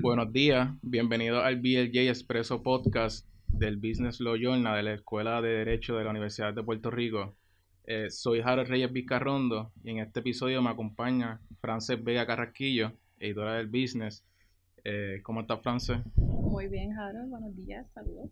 [0.00, 5.48] Buenos días, bienvenido al BLJ Expreso Podcast del Business Law Journal de la Escuela de
[5.48, 7.34] Derecho de la Universidad de Puerto Rico.
[7.86, 13.54] Eh, soy Harold Reyes Vizcarrondo y en este episodio me acompaña Frances Vega Carrasquillo, editora
[13.54, 14.24] del Business.
[14.84, 15.98] Eh, ¿Cómo estás, Frances?
[16.16, 17.30] Muy bien, Harold.
[17.30, 18.30] Buenos días, saludos.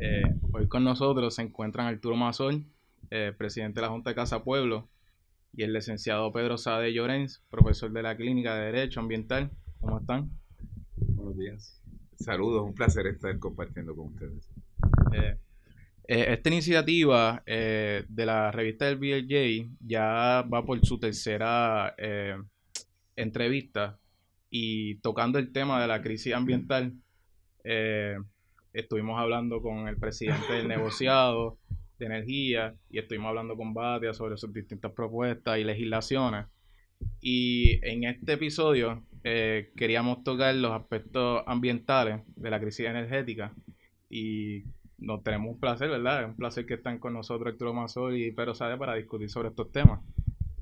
[0.00, 2.64] Eh, hoy con nosotros se encuentran Arturo Mazol,
[3.38, 4.88] presidente de la Junta de Casa Pueblo,
[5.52, 9.50] y el licenciado Pedro Sade Llorens, profesor de la Clínica de Derecho Ambiental.
[9.80, 10.30] ¿Cómo están?
[11.30, 11.80] Buenos días.
[12.16, 14.48] Saludos, un placer estar compartiendo con ustedes.
[15.12, 15.36] Eh,
[16.08, 21.94] eh, esta iniciativa eh, de la revista del BLJ ya va por su tercera
[23.14, 24.00] entrevista
[24.50, 26.94] y tocando el tema de la crisis ambiental,
[28.72, 31.58] estuvimos hablando con el presidente del negociado
[32.00, 36.46] de energía y estuvimos hablando con Batia sobre sus distintas propuestas y legislaciones.
[37.20, 43.52] Y en este episodio eh, queríamos tocar los aspectos ambientales de la crisis energética
[44.08, 44.64] y
[44.98, 46.22] nos tenemos un placer, ¿verdad?
[46.22, 49.48] Es un placer que estén con nosotros Héctor Mazol y Pedro Sade para discutir sobre
[49.48, 50.00] estos temas.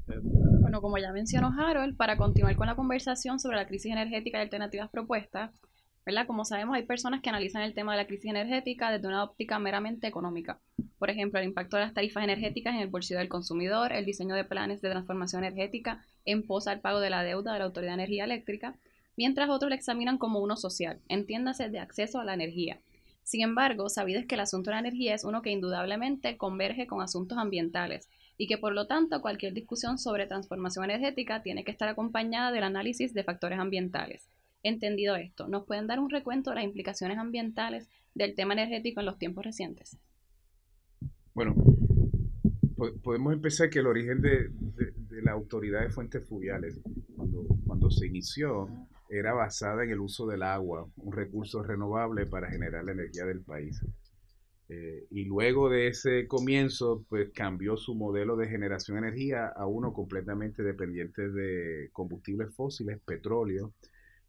[0.07, 4.43] Bueno, como ya mencionó Harold, para continuar con la conversación sobre la crisis energética y
[4.43, 5.51] alternativas propuestas,
[6.07, 6.27] ¿verdad?
[6.27, 9.59] Como sabemos, hay personas que analizan el tema de la crisis energética desde una óptica
[9.59, 10.61] meramente económica.
[10.99, 14.35] Por ejemplo, el impacto de las tarifas energéticas en el bolsillo del consumidor, el diseño
[14.35, 17.93] de planes de transformación energética en posa al pago de la deuda de la Autoridad
[17.93, 18.77] de Energía Eléctrica,
[19.17, 22.81] mientras otros lo examinan como uno social, entiéndase de acceso a la energía.
[23.23, 26.87] Sin embargo, sabido es que el asunto de la energía es uno que indudablemente converge
[26.87, 31.71] con asuntos ambientales y que por lo tanto cualquier discusión sobre transformación energética tiene que
[31.71, 34.29] estar acompañada del análisis de factores ambientales.
[34.63, 39.07] Entendido esto, ¿nos pueden dar un recuento de las implicaciones ambientales del tema energético en
[39.07, 39.99] los tiempos recientes?
[41.39, 41.55] Bueno,
[43.05, 44.51] podemos empezar que el origen de,
[45.23, 46.81] la autoridad de fuentes fluviales,
[47.15, 48.69] cuando, cuando se inició,
[49.09, 53.43] era basada en el uso del agua, un recurso renovable para generar la energía del
[53.43, 53.81] país.
[54.69, 59.65] Eh, y luego de ese comienzo, pues cambió su modelo de generación de energía a
[59.69, 63.75] uno completamente dependiente de combustibles fósiles, petróleo,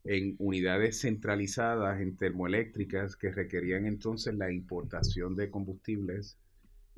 [0.04, 6.38] en unidades centralizadas en termoeléctricas que requerían entonces la importación de combustibles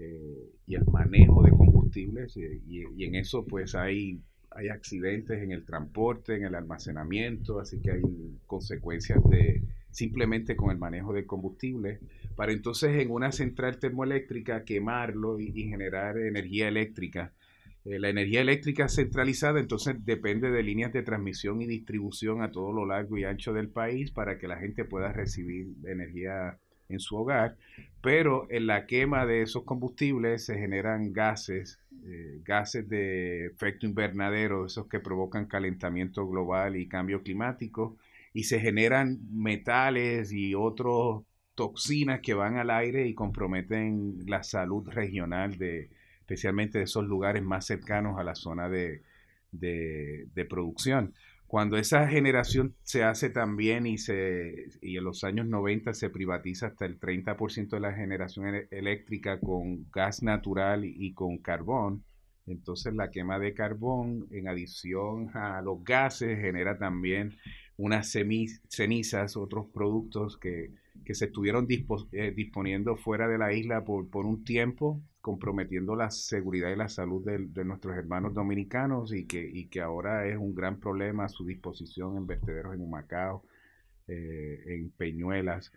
[0.01, 4.19] eh, y el manejo de combustibles y, en eso pues hay,
[4.49, 8.01] hay accidentes en el transporte, en el almacenamiento, así que hay
[8.47, 9.61] consecuencias de
[9.91, 11.99] simplemente con el manejo de combustibles
[12.35, 17.33] para entonces en una central termoeléctrica quemarlo y generar energía eléctrica.
[17.83, 22.71] Eh, la energía eléctrica centralizada entonces depende de líneas de transmisión y distribución a todo
[22.71, 26.57] lo largo y ancho del país para que la gente pueda recibir energía
[26.91, 27.57] en su hogar,
[28.01, 34.65] pero en la quema de esos combustibles se generan gases, eh, gases de efecto invernadero,
[34.65, 37.97] esos que provocan calentamiento global y cambio climático,
[38.33, 41.23] y se generan metales y otras
[41.55, 45.89] toxinas que van al aire y comprometen la salud regional de,
[46.31, 49.03] especialmente de esos lugares más cercanos a la zona de,
[50.49, 51.13] producción.
[51.51, 56.67] Cuando esa generación se hace también y, se, y en los años 90 se privatiza
[56.67, 62.05] hasta el 30% de la generación eléctrica con gas natural y con carbón,
[62.47, 67.35] entonces la quema de carbón en adición a los gases genera también
[67.75, 68.09] unas
[68.69, 70.71] cenizas, otros productos que,
[71.13, 76.71] se estuvieron eh, disponiendo fuera de la isla por, por un tiempo comprometiendo la seguridad
[76.71, 80.79] y la salud de, nuestros hermanos dominicanos y que, y que ahora es un gran
[80.79, 83.43] problema su disposición en vertederos en Humacao,
[84.07, 85.71] eh, en Peñuelas.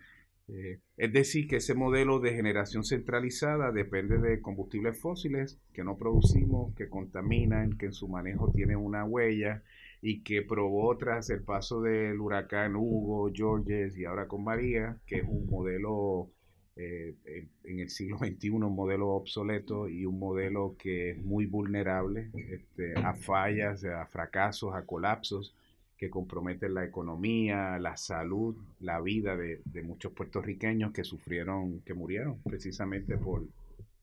[0.47, 5.97] Eh, es decir, que ese modelo de generación centralizada depende de combustibles fósiles que no
[5.97, 9.63] producimos, que contaminan, que en su manejo tienen una huella
[10.01, 15.17] y que probó tras el paso del huracán Hugo, Georges y ahora con María, que
[15.17, 16.29] es un modelo
[16.77, 17.15] eh,
[17.63, 22.93] en, el siglo XXI un modelo obsoleto y un modelo que es muy vulnerable este,
[22.95, 25.55] a fallas, a fracasos, a colapsos
[25.97, 32.41] que comprometen la economía, la salud, la vida de, muchos puertorriqueños que sufrieron, que murieron
[32.41, 33.47] precisamente por,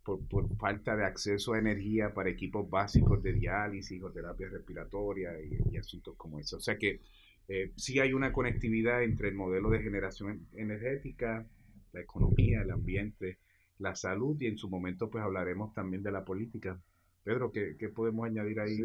[0.02, 5.32] por, falta de acceso a energía para equipos básicos de diálisis o terapia respiratoria
[5.70, 6.56] y, asuntos como eso.
[6.56, 7.00] O sea que
[7.48, 11.46] eh, sí hay una conectividad entre el modelo de generación energética,
[11.92, 13.38] la economía, el ambiente,
[13.78, 16.80] la salud y en su momento pues hablaremos también de la política.
[17.24, 18.82] Pedro, ¿qué, podemos añadir ahí?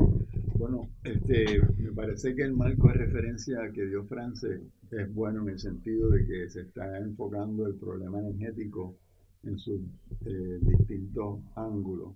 [0.57, 4.62] Bueno, este, me parece que el marco de referencia que dio France
[4.92, 8.95] es bueno en el sentido de que se está enfocando el problema energético
[9.44, 9.81] en sus
[10.25, 12.15] eh, distintos ángulos.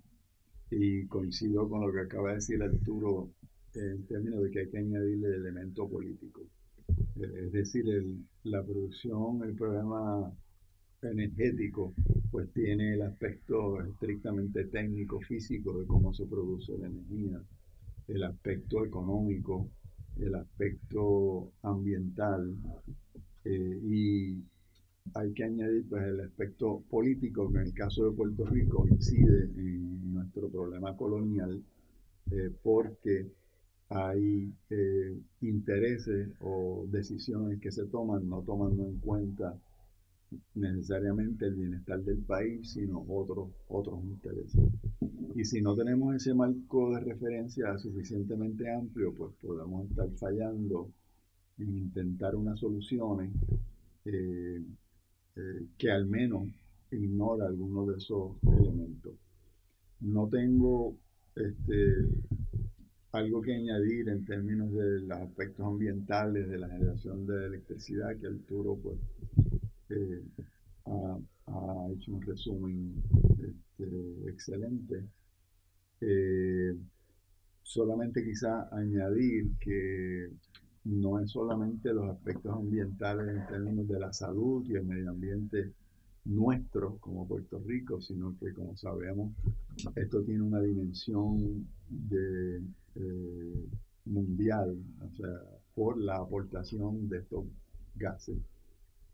[0.70, 3.30] Y coincido con lo que acaba de decir Arturo
[3.74, 6.42] en términos de que hay que añadirle el elemento político.
[7.16, 7.84] es decir,
[8.44, 10.32] la producción, el problema
[11.02, 11.94] energético,
[12.30, 17.42] pues tiene el aspecto estrictamente técnico, físico de cómo se produce la energía,
[18.08, 19.68] el aspecto económico,
[20.18, 22.54] el aspecto ambiental
[23.44, 24.42] eh, y
[25.14, 29.44] hay que añadir pues el aspecto político que en el caso de Puerto Rico incide
[29.56, 31.62] en nuestro problema colonial
[32.30, 33.26] eh, porque
[33.88, 39.58] hay eh, intereses o decisiones que se toman no tomando en cuenta
[40.54, 44.60] necesariamente el bienestar del país, sino otros, otros intereses.
[45.34, 50.90] Y si no tenemos ese marco de referencia suficientemente amplio, pues podemos estar fallando
[51.58, 53.30] en intentar unas soluciones
[54.04, 54.62] eh,
[55.36, 56.48] eh, que al menos
[56.90, 59.14] ignora algunos de esos elementos.
[60.00, 60.96] No tengo
[61.34, 62.08] este,
[63.12, 68.26] algo que añadir en términos de los aspectos ambientales de la generación de electricidad, que
[68.26, 68.98] Arturo pues,
[69.92, 70.22] eh,
[70.86, 71.18] ha,
[71.92, 73.02] hecho un resumen
[73.38, 75.04] este, excelente.
[76.00, 76.76] Eh,
[77.62, 80.30] solamente quizá añadir que
[80.84, 85.72] no es solamente los aspectos ambientales en términos de la salud y el medio ambiente
[86.24, 89.32] nuestro como Puerto Rico, sino que como sabemos
[89.96, 92.62] esto tiene una dimensión de,
[92.96, 93.66] eh,
[94.04, 95.40] mundial, o sea,
[95.74, 97.44] por la aportación de estos
[97.94, 98.36] gases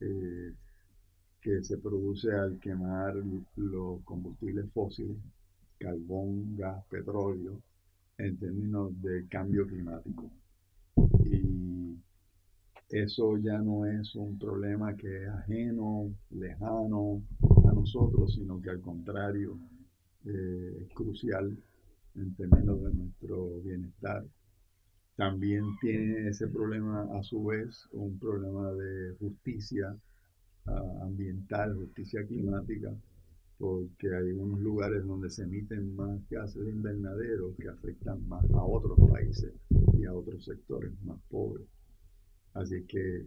[0.01, 0.53] eh,
[1.41, 3.15] que se produce al quemar
[3.57, 5.17] los combustibles fósiles,
[5.79, 7.61] carbón, gas, petróleo,
[8.19, 10.31] en términos de cambio climático.
[11.25, 11.97] Y
[12.91, 17.23] eso ya no es un problema que es ajeno, lejano
[17.69, 19.59] a nosotros, sino que al contrario
[20.25, 21.57] eh, es crucial
[22.17, 24.25] en términos de nuestro bienestar.
[25.17, 29.97] También tiene ese problema a su vez un problema de justicia
[31.03, 32.95] ambiental, justicia climática,
[33.59, 38.63] porque hay unos lugares donde se emiten más gases de invernadero que afectan más a
[38.63, 39.53] otros países
[39.99, 41.67] y a otros sectores más pobres.
[42.55, 43.27] Así que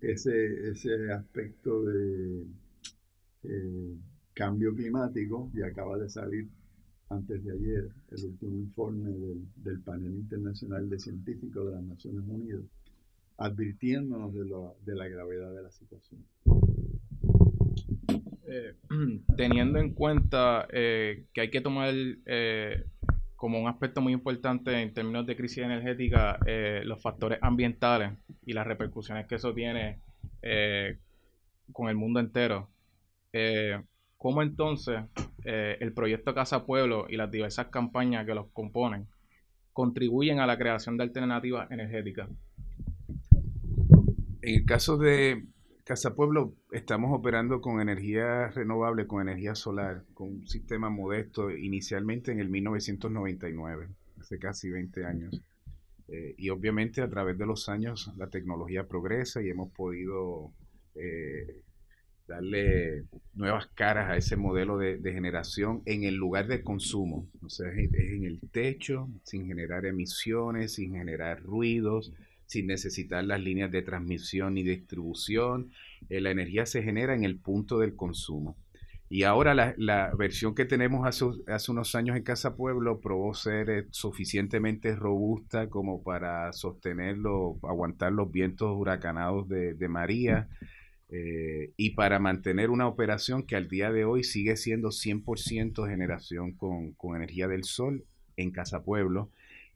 [0.00, 2.46] ese, ese aspecto de
[3.44, 3.96] eh,
[4.34, 6.48] cambio climático, y acaba de salir
[7.10, 12.24] antes de ayer el último informe del, del panel internacional de científicos de las Naciones
[12.28, 12.62] Unidas,
[13.38, 16.24] advirtiéndonos de, lo, de la gravedad de la situación.
[18.48, 18.74] Eh,
[19.36, 21.94] teniendo en cuenta eh, que hay que tomar
[22.26, 22.84] eh,
[23.36, 26.40] como un aspecto muy importante en términos de crisis energética
[26.82, 28.14] los factores ambientales
[28.44, 30.00] y las repercusiones que eso tiene
[31.72, 32.68] con el mundo entero.
[34.16, 35.04] ¿Cómo entonces
[35.44, 39.06] el proyecto Casa Pueblo y las diversas campañas que los componen
[39.72, 42.28] contribuyen a la creación de alternativas energéticas?
[44.48, 45.44] En el caso de
[45.84, 52.32] Casa Pueblo estamos operando con energía renovable, con energía solar, con un sistema modesto inicialmente
[52.32, 55.42] en el 1999, hace casi 20 años.
[56.08, 60.54] Eh, y obviamente a través de los años la tecnología progresa y hemos podido
[60.94, 61.60] eh,
[62.26, 63.04] darle
[63.34, 67.28] nuevas caras a ese modelo de, generación en el lugar de consumo.
[67.42, 72.14] O sea, es en el techo, sin generar emisiones, sin generar ruidos,
[72.48, 75.70] sin necesitar las líneas de transmisión y distribución.
[76.08, 78.56] Eh, la energía se genera en el punto del consumo.
[79.10, 83.70] Y ahora la, versión que tenemos hace, hace, unos años en Casa Pueblo probó ser
[83.70, 90.48] eh, suficientemente robusta como para sostenerlo, aguantar los vientos huracanados de, María
[91.10, 96.52] eh, y para mantener una operación que al día de hoy sigue siendo 100% generación
[96.52, 98.04] con, con energía del sol
[98.36, 99.30] en Casa Pueblo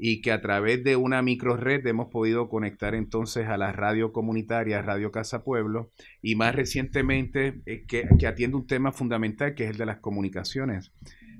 [0.04, 4.12] y que a través de una micro red hemos podido conectar entonces a la radio
[4.12, 9.62] comunitaria, Radio Casa Pueblo, y más recientemente eh, que, que, atiende un tema fundamental que
[9.62, 10.92] es el de las comunicaciones.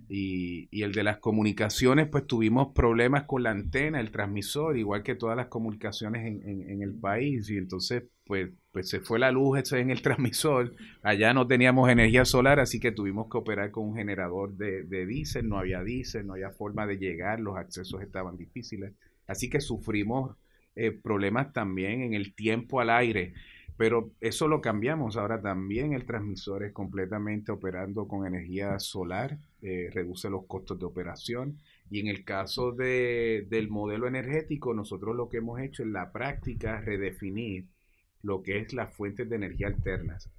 [0.09, 5.17] Y, el de las comunicaciones, pues tuvimos problemas con la antena, el transmisor, igual que
[5.17, 9.73] todas las comunicaciones en, en el país, y entonces pues, pues se fue la luz
[9.73, 13.97] en el transmisor, allá no teníamos energía solar, así que tuvimos que operar con un
[13.97, 18.37] generador de, de diésel, no había diésel, no había forma de llegar, los accesos estaban
[18.37, 18.95] difíciles,
[19.27, 20.37] así que sufrimos
[20.75, 23.35] eh, problemas también en el tiempo al aire,
[23.77, 29.91] pero eso lo cambiamos, ahora también el transmisor es completamente operando con energía solar, eh,
[29.93, 31.59] reduce los costos de operación,
[31.91, 36.11] y en el caso de, del modelo energético, nosotros lo que hemos hecho en la
[36.11, 37.67] práctica es redefinir
[38.23, 40.31] lo que es las fuentes de energía alternas.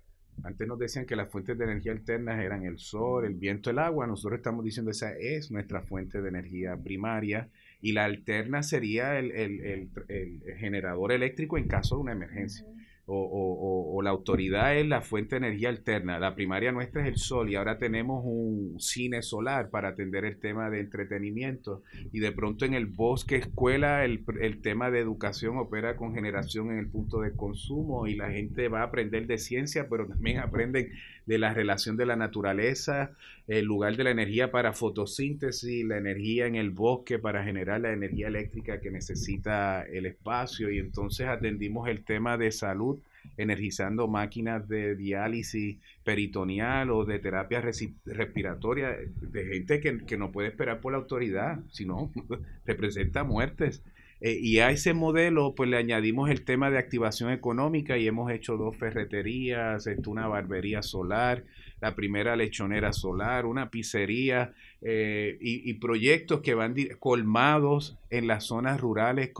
[0.44, 3.78] Antes nos decían que las fuentes de energía alternas eran el sol, el viento, el
[3.78, 4.08] agua.
[4.08, 7.50] Nosotros estamos diciendo esa es nuestra fuente de energía primaria
[7.82, 12.66] y la alterna sería el, el, el generador eléctrico en caso de una emergencia
[13.06, 16.20] o, la autoridad es la fuente de energía alterna.
[16.20, 20.40] La primaria nuestra es el sol y ahora tenemos un cine solar para atender el
[20.40, 25.58] tema de entretenimiento y de pronto en el bosque escuela el, el tema de educación
[25.58, 29.38] opera con generación en el punto de consumo y la gente va a aprender de
[29.38, 30.92] ciencia, pero también aprenden
[31.26, 33.12] de la relación de la naturaleza,
[33.48, 37.92] el lugar de la energía para fotosíntesis, la energía en el bosque para generar la
[37.92, 43.00] energía eléctrica que necesita el espacio y entonces atendimos el tema de salud
[43.38, 47.62] energizando máquinas de diálisis peritoneal o de terapia
[48.06, 52.12] respiratoria de gente que, que no puede esperar por la autoridad, sino
[52.66, 53.82] representa muertes.
[54.26, 58.32] Eh, y a ese modelo, pues le añadimos el tema de activación económica y hemos
[58.32, 61.44] hecho dos ferreterías, esto, una barbería solar,
[61.82, 68.80] la primera lechonera solar, una pizzería eh, y, proyectos que van colmados en las zonas
[68.80, 69.32] rurales,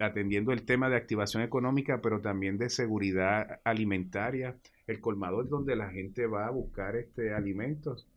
[0.00, 4.56] atendiendo el tema de activación económica, pero también de seguridad alimentaria.
[4.88, 8.08] El colmado es donde la gente va a buscar este alimentos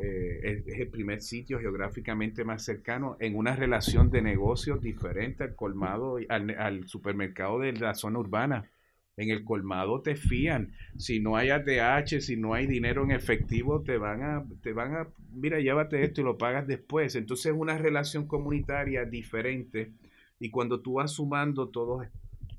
[0.00, 5.56] eh, es, el primer sitio geográficamente más cercano en una relación de negocios diferente al
[5.56, 8.70] colmado, al, supermercado de la zona urbana.
[9.16, 10.72] En el colmado te fían.
[10.96, 14.94] Si no hay ATH, si no hay dinero en efectivo, te van a, te van
[14.94, 17.16] a, mira, llévate esto y lo pagas después.
[17.16, 19.90] Entonces es una relación comunitaria diferente.
[20.38, 22.06] Y cuando tú vas sumando todos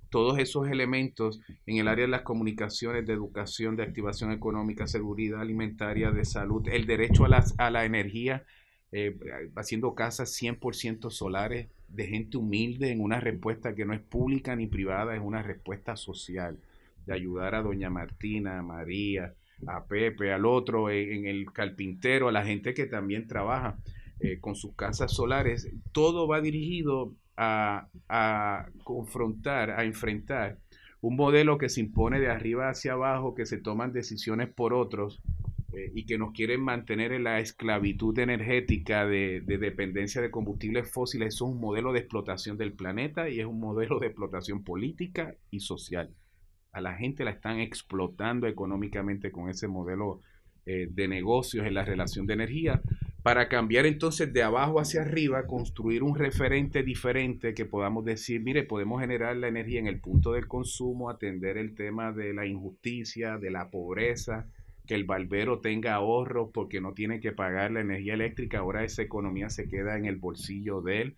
[0.10, 5.42] todos esos elementos en el área de las comunicaciones, de educación, de activación económica, seguridad
[5.42, 8.44] alimentaria, de salud, el derecho a la, a la energía,
[8.92, 9.16] eh,
[9.56, 14.68] haciendo casas 100% solares de gente humilde en una respuesta que no es pública ni
[14.68, 16.58] privada, es una respuesta social,
[17.06, 19.34] de ayudar a doña Martina, a María,
[19.68, 23.78] a Pepe, al otro, en, el carpintero, a la gente que también trabaja
[24.20, 25.70] eh, con sus casas solares.
[25.92, 30.58] Todo va dirigido a, confrontar, a enfrentar
[31.02, 35.22] un modelo que se impone de arriba hacia abajo, que se toman decisiones por otros
[35.72, 41.36] eh, y que nos quieren mantener en la esclavitud energética de, dependencia de combustibles fósiles.
[41.36, 45.36] Eso es un modelo de explotación del planeta y es un modelo de explotación política
[45.50, 46.14] y social.
[46.74, 50.20] A la gente la están explotando económicamente con ese modelo
[50.66, 52.82] eh, de negocios en la relación de energía
[53.24, 58.64] para cambiar entonces de abajo hacia arriba, construir un referente diferente que podamos decir, mire,
[58.64, 63.38] podemos generar la energía en el punto del consumo, atender el tema de la injusticia,
[63.38, 64.48] de la pobreza,
[64.88, 69.02] que el barbero tenga ahorros porque no tiene que pagar la energía eléctrica, ahora esa
[69.02, 71.16] economía se queda en el bolsillo de él,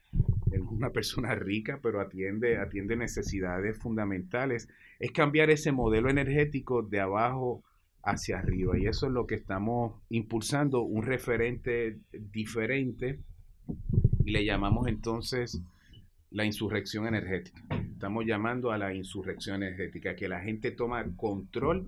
[0.51, 4.67] es una persona rica, pero atiende, atiende necesidades fundamentales.
[4.99, 7.63] Es cambiar ese modelo energético de abajo
[8.03, 8.77] hacia arriba.
[8.77, 13.19] Y eso es lo que estamos impulsando, un referente diferente,
[14.23, 15.61] y le llamamos entonces
[16.29, 17.61] la insurrección energética.
[17.91, 21.87] Estamos llamando a la insurrección energética, que la gente toma control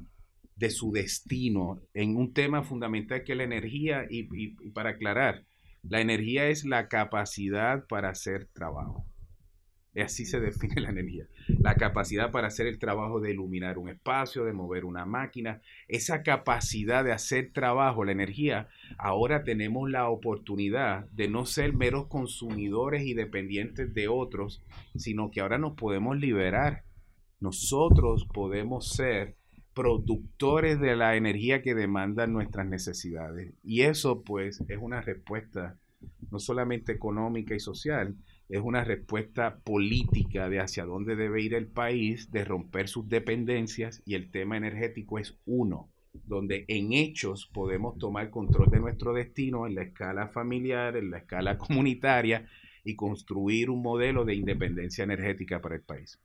[0.56, 5.44] de su destino en un tema fundamental que es la energía y, y para aclarar,
[5.82, 9.06] la energía es la capacidad para hacer trabajo.
[10.02, 11.28] Así se define la energía.
[11.60, 15.62] La capacidad para hacer el trabajo de iluminar un espacio, de mover una máquina.
[15.88, 22.08] Esa capacidad de hacer trabajo, la energía, ahora tenemos la oportunidad de no ser meros
[22.08, 24.64] consumidores y dependientes de otros,
[24.96, 26.84] sino que ahora nos podemos liberar.
[27.40, 29.36] Nosotros podemos ser
[29.74, 33.54] productores de la energía que demandan nuestras necesidades.
[33.64, 35.78] Y eso pues es una respuesta
[36.32, 38.16] no solamente económica y social,
[38.50, 44.02] es una respuesta política de hacia dónde debe ir el país, de romper sus dependencias
[44.06, 49.66] y el tema energético es uno, donde en hechos podemos tomar control de nuestro destino
[49.66, 52.48] en la escala familiar, en la escala comunitaria
[52.84, 56.20] y construir un modelo de independencia energética para el país.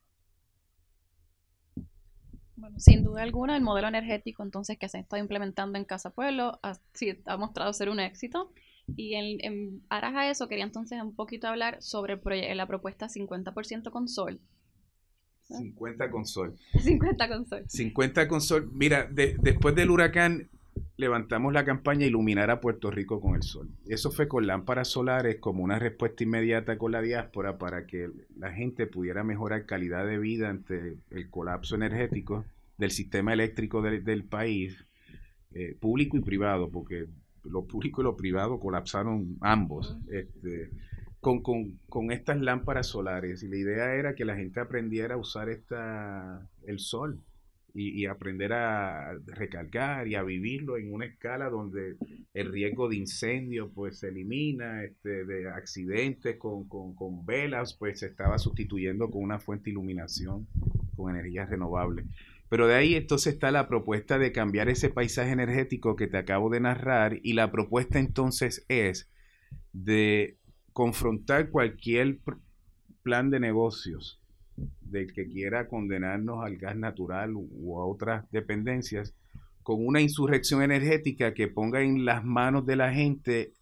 [2.57, 6.59] Bueno, sin duda alguna, el modelo energético entonces que se está implementando en Casa Pueblo
[6.65, 6.77] ha,
[7.27, 8.53] ha mostrado ser un éxito
[8.97, 12.19] y en, en aras a eso, quería entonces un poquito hablar sobre
[12.55, 14.41] la propuesta 50% con sol.
[15.49, 16.57] 50 con sol.
[16.79, 17.65] 50 con sol.
[17.67, 18.71] 50 con sol.
[18.73, 20.51] Mira, después del huracán
[20.97, 23.69] levantamos la campaña Iluminar a Puerto Rico con el sol.
[23.87, 28.53] Eso fue con lámparas solares como una respuesta inmediata con la diáspora para que la
[28.53, 32.45] gente pudiera mejorar calidad de vida ante el colapso energético
[32.77, 34.85] del sistema eléctrico del país,
[35.53, 37.07] eh, público y privado, porque
[37.51, 39.97] lo público y lo privado colapsaron ambos.
[40.11, 40.71] Este,
[41.21, 45.49] con, con, estas lámparas solares y la idea era que la gente aprendiera a usar
[45.49, 47.21] esta, el sol
[47.75, 51.97] y, aprender a recargar y a vivirlo en una escala donde
[52.35, 58.01] el riesgo de incendio pues se elimina, este, de accidentes con, con, con velas pues
[58.01, 60.47] se estaba sustituyendo con una fuente de iluminación
[60.99, 62.05] con energías renovables.
[62.51, 66.51] Pero de ahí entonces está la propuesta de cambiar ese paisaje energético que te acabo
[66.51, 69.11] de narrar y la propuesta entonces es
[69.73, 70.37] de
[70.73, 72.19] confrontar cualquier
[73.03, 74.21] plan de negocios
[74.81, 79.15] del que quiera condenarnos al gas natural u, a otras dependencias
[79.63, 83.53] con una insurrección energética que ponga en las manos de la gente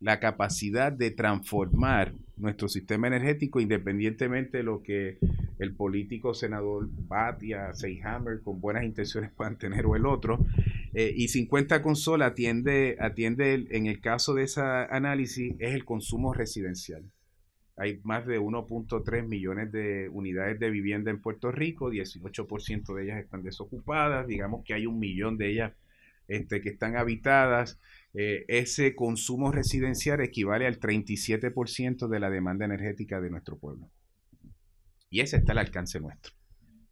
[0.00, 5.18] la capacidad de transformar nuestro sistema energético independientemente de lo que
[5.58, 10.44] el político senador Batia, Seyhammer, con buenas intenciones puedan tener o el otro.
[10.94, 16.32] Eh, y 50 Consol atiende, atiende, en el caso de ese análisis, es el consumo
[16.32, 17.04] residencial.
[17.76, 23.22] Hay más de 1.3 millones de unidades de vivienda en Puerto Rico, 18% de ellas
[23.22, 25.72] están desocupadas, digamos que hay un millón de ellas
[26.26, 27.78] este, que están habitadas.
[28.14, 33.90] Eh, ese consumo residencial equivale al 37% de la demanda energética de nuestro pueblo.
[35.16, 36.34] Y ese está el alcance nuestro.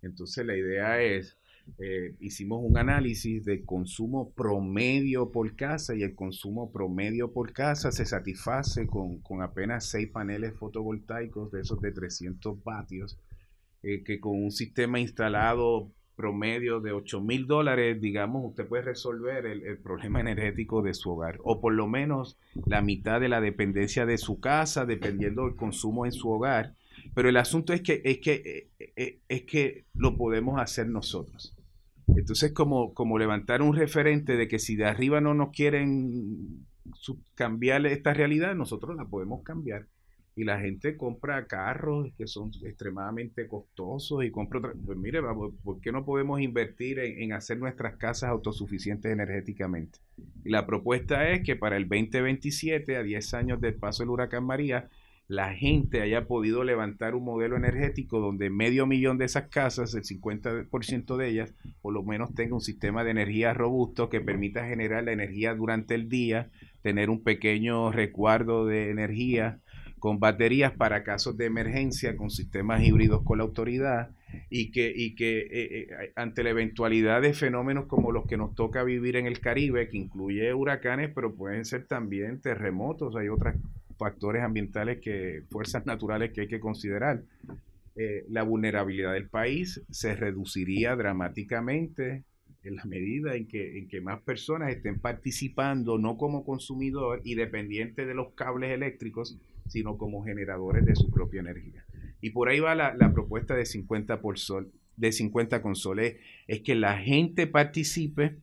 [0.00, 1.36] Entonces la idea es,
[1.78, 7.92] eh, hicimos un análisis de consumo promedio por casa y el consumo promedio por casa
[7.92, 13.18] se satisface con, apenas 6 paneles fotovoltaicos de esos de 300 vatios,
[13.82, 19.44] eh, que con un sistema instalado promedio de 8 mil dólares, digamos, usted puede resolver
[19.44, 24.06] el, problema energético de su hogar, o por lo menos la mitad de la dependencia
[24.06, 26.72] de su casa, dependiendo del consumo en su hogar.
[27.14, 31.56] Pero el asunto es que, es que, eh, eh, es que lo podemos hacer nosotros.
[32.08, 36.66] Entonces, como, como levantar un referente de que si de arriba no nos quieren
[37.34, 39.86] cambiar esta realidad, nosotros la podemos cambiar
[40.36, 45.20] y la gente compra carros que son extremadamente costosos y compra otra, pues mire,
[45.62, 50.00] ¿por qué no podemos invertir en, hacer nuestras casas autosuficientes energéticamente?
[50.44, 54.44] Y la propuesta es que para el 2027, a 10 años del paso del huracán
[54.44, 54.88] María,
[55.26, 60.02] la gente haya podido levantar un modelo energético donde medio millón de esas casas, el
[60.02, 65.04] 50% de ellas, por lo menos tenga un sistema de energía robusto que permita generar
[65.04, 66.50] la energía durante el día,
[66.82, 69.60] tener un pequeño resguardo de energía
[69.98, 74.10] con baterías para casos de emergencia, con sistemas híbridos con la autoridad
[74.50, 78.54] y que, y que eh, eh, ante la eventualidad de fenómenos como los que nos
[78.54, 83.54] toca vivir en el Caribe, que incluye huracanes, pero pueden ser también terremotos, hay otros
[83.98, 87.22] factores ambientales que, fuerzas naturales que hay que considerar.
[87.96, 92.24] Eh, la vulnerabilidad del país se reduciría dramáticamente
[92.64, 97.34] en la medida en que, en que más personas estén participando, no como consumidor y
[97.34, 101.84] dependiente de los cables eléctricos, sino como generadores de su propia energía.
[102.20, 106.74] Y por ahí va la, propuesta de 50 por sol, de 50 consoles, es que
[106.74, 108.38] la gente participe.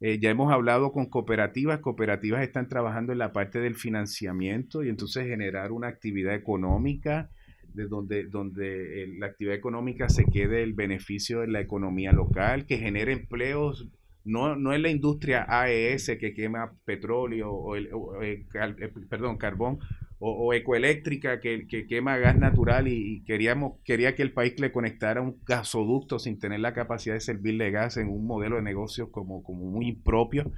[0.00, 4.88] Eh, ya hemos hablado con cooperativas, cooperativas están trabajando en la parte del financiamiento y
[4.88, 7.30] entonces generar una actividad económica
[7.74, 12.78] de donde, donde la actividad económica se quede el beneficio de la economía local, que
[12.78, 13.88] genere empleos
[14.24, 17.88] no, no es la industria AES que quema petróleo o, el,
[18.22, 18.44] eh,
[19.08, 19.78] perdón, carbón,
[20.22, 25.38] o, ecoeléctrica que, quema gas natural y, queríamos, quería que el país le conectara un
[25.46, 29.64] gasoducto sin tener la capacidad de servirle gas en un modelo de negocios como, como
[29.64, 30.52] muy impropio.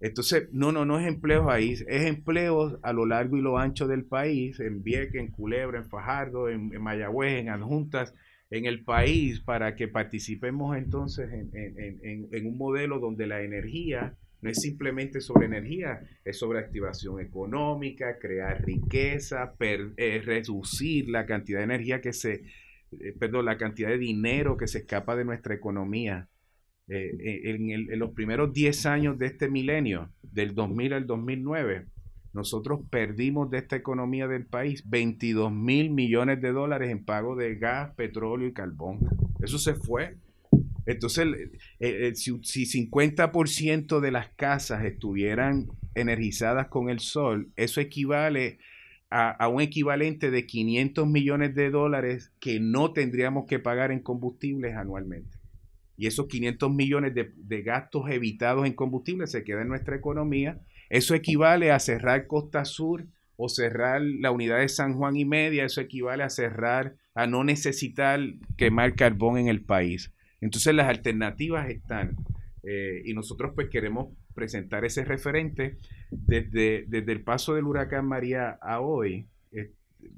[0.00, 3.86] Entonces, no, no, no es empleos ahí, es empleos a lo largo y lo ancho
[3.86, 8.12] del país, en Vieques, en Culebra, en Fajardo, en, Mayagüez, en Adjuntas,
[8.50, 14.16] en el país, para que participemos entonces en, en, en un modelo donde la energía
[14.40, 21.58] no es simplemente sobre energía, es sobre activación económica, crear riqueza, eh, reducir la cantidad
[21.58, 22.42] de energía que se,
[22.92, 26.28] eh, perdón, la cantidad de dinero que se escapa de nuestra economía.
[26.88, 31.86] Eh, en, los primeros 10 años de este milenio, del 2000 al 2009,
[32.32, 37.56] nosotros perdimos de esta economía del país 22 mil millones de dólares en pago de
[37.56, 39.00] gas, petróleo y carbón.
[39.40, 40.18] Eso se fue
[40.86, 41.26] entonces,
[41.80, 48.58] eh, si, 50% de las casas estuvieran energizadas con el sol, eso equivale
[49.10, 54.76] a, un equivalente de 500 millones de dólares que no tendríamos que pagar en combustibles
[54.76, 55.38] anualmente.
[55.96, 60.60] Y esos 500 millones de, de gastos evitados en combustibles se quedan en nuestra economía.
[60.90, 65.64] Eso equivale a cerrar Costa Sur o cerrar la unidad de San Juan y Media.
[65.64, 68.20] Eso equivale a cerrar, a no necesitar
[68.56, 70.12] quemar carbón en el país.
[70.40, 72.16] Entonces las alternativas están
[72.62, 75.78] eh, y nosotros pues queremos presentar ese referente
[76.10, 79.28] desde, desde el paso del huracán María a hoy.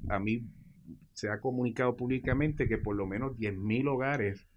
[0.09, 0.43] A mí
[1.13, 4.47] se ha comunicado públicamente que por lo menos 10.000 hogares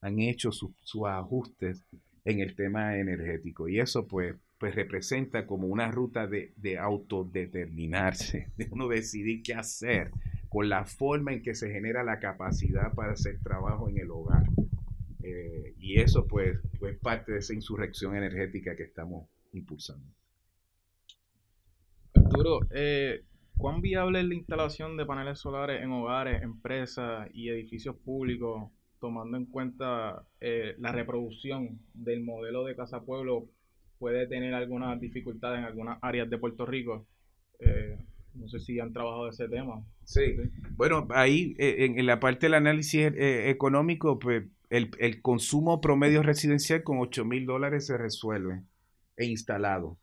[0.00, 0.72] han hecho sus
[1.06, 1.84] ajustes
[2.24, 3.68] en el tema energético.
[3.68, 10.10] Y eso pues, pues representa como una ruta de autodeterminarse, de uno decidir qué hacer
[10.50, 14.42] con la forma en que se genera la capacidad para hacer trabajo en el hogar.
[15.30, 20.06] Eh, y eso pues, pues parte de esa insurrección energética que estamos impulsando.
[22.14, 23.22] Arturo, eh,
[23.56, 29.36] ¿cuán viable es la instalación de paneles solares en hogares, empresas y edificios públicos, tomando
[29.36, 33.48] en cuenta eh, la reproducción del modelo de Casa Pueblo?
[33.98, 37.06] ¿Puede tener algunas dificultades en algunas áreas de Puerto Rico?
[38.32, 39.84] no sé si han trabajado ese tema.
[40.04, 40.34] Sí,
[40.76, 46.82] bueno, ahí en, en, la parte del análisis económico, pues el, el consumo promedio residencial
[46.82, 48.62] con 8 mil dólares se resuelve
[49.16, 49.98] e instalado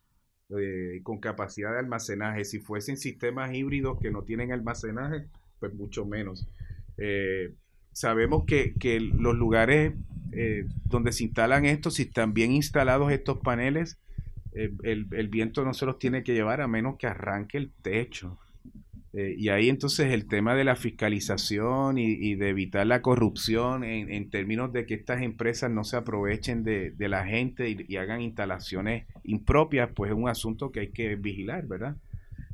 [0.50, 2.44] eh, con capacidad de almacenaje.
[2.44, 5.26] Si fuesen sistemas híbridos que no tienen almacenaje,
[5.58, 6.48] pues mucho menos.
[6.96, 7.54] Eh,
[7.92, 9.94] sabemos que, que, los lugares
[10.32, 13.98] eh, donde se instalan estos, si están bien instalados estos paneles,
[14.52, 18.38] el, el, viento no se los tiene que llevar a menos que arranque el techo.
[19.14, 24.28] Eh, y ahí entonces el tema de la fiscalización y, de evitar la corrupción en,
[24.28, 29.90] términos de que estas empresas no se aprovechen de, la gente y, hagan instalaciones impropias,
[29.94, 31.96] pues es un asunto que hay que vigilar, ¿verdad?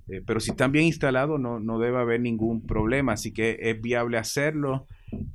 [0.08, 3.80] Eh, pero si están bien instalados no, no debe haber ningún problema, así que es
[3.80, 4.86] viable hacerlo.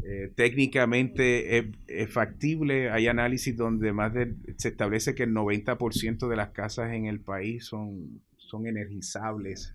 [0.04, 6.28] Eh, técnicamente es, es, factible, hay análisis donde más de, se establece que el 90%
[6.28, 9.74] de las casas en el país son, son energizables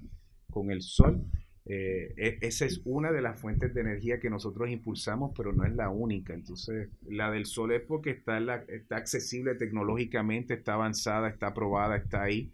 [0.55, 1.21] con el sol.
[1.67, 5.65] Eh, e, esa es una de las fuentes de energía que nosotros impulsamos, pero no
[5.65, 6.33] es la única.
[6.35, 11.97] Entonces, la del sol es porque está, la, está accesible tecnológicamente, está avanzada, está aprobada,
[11.97, 12.53] está ahí.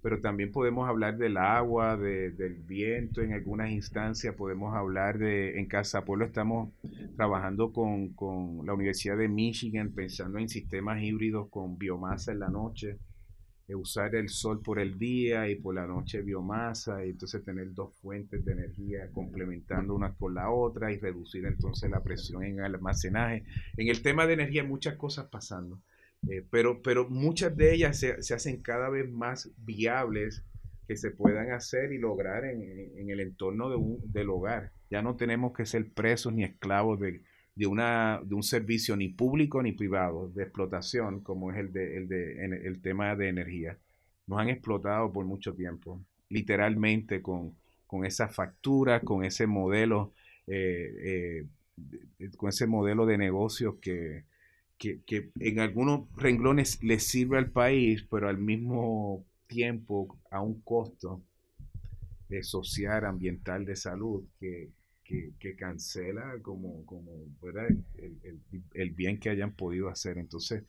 [0.00, 5.66] Pero también podemos hablar del agua, del viento en algunas instancias, podemos hablar de, en
[5.66, 6.72] Casa Pueblo estamos
[7.14, 12.48] trabajando con, con la Universidad de Michigan, pensando en sistemas híbridos con biomasa en la
[12.48, 12.98] noche
[13.68, 17.94] usar el sol por el día y por la noche biomasa, y entonces tener dos
[18.00, 22.64] fuentes de energía complementando una con la otra y reducir entonces la presión en el
[22.64, 23.44] almacenaje.
[23.76, 25.80] En el tema de energía hay muchas cosas pasando,
[26.28, 30.44] eh, pero, pero muchas de ellas se, se, hacen cada vez más viables
[30.86, 32.62] que se puedan hacer y lograr en,
[32.98, 34.72] en el entorno de un, del hogar.
[34.90, 37.22] Ya no tenemos que ser presos ni esclavos de,
[37.54, 41.96] de, una, de un servicio ni público ni privado de explotación como es el, de,
[41.96, 43.78] el, de, el tema de energía.
[44.26, 47.54] Nos han explotado por mucho tiempo, literalmente con,
[47.86, 50.12] con esa factura, con ese modelo,
[50.46, 51.44] eh,
[52.18, 54.24] eh, con ese modelo de negocios que,
[54.78, 60.60] que, que, en algunos renglones le sirve al país, pero al mismo tiempo a un
[60.62, 61.22] costo
[62.28, 64.70] de social, ambiental, de salud, que,
[65.38, 67.10] que, cancela como, como
[67.42, 68.40] el,
[68.72, 70.18] el, bien que hayan podido hacer.
[70.18, 70.64] Entonces,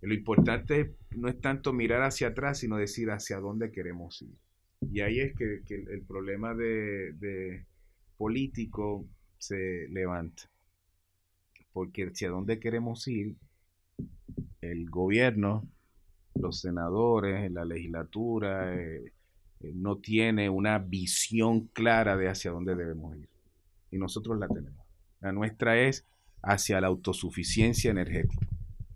[0.00, 4.34] lo importante no es tanto mirar hacia atrás, sino decir hacia dónde queremos ir.
[4.92, 7.66] Y ahí es que, el problema de, de,
[8.16, 9.06] político
[9.38, 10.42] se levanta.
[11.72, 13.36] Porque hacia dónde queremos ir,
[14.60, 15.68] el gobierno,
[16.34, 19.12] los senadores, la legislatura, eh,
[19.60, 23.28] eh, no tiene una visión clara de hacia dónde debemos ir
[23.90, 24.84] y nosotros la tenemos.
[25.20, 26.06] La nuestra es
[26.42, 28.46] hacia la autosuficiencia energética.